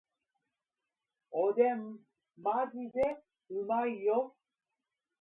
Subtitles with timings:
[1.29, 1.99] おでん
[2.35, 4.35] マジでうまいよ